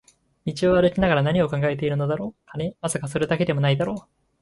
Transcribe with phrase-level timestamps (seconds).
[0.47, 2.75] 道を歩きながら何を考えているのだろう、金？
[2.81, 4.09] まさか、それだけでも無いだろう